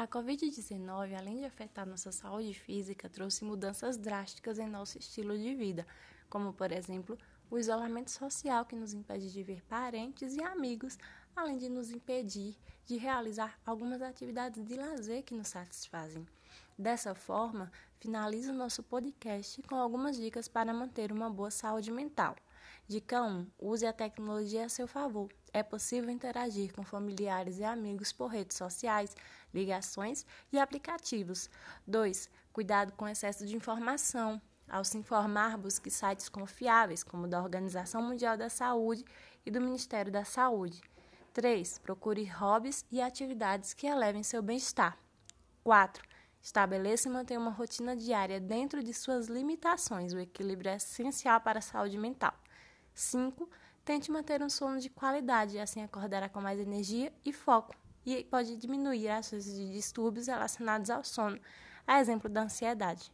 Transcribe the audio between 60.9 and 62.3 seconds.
ao sono, a exemplo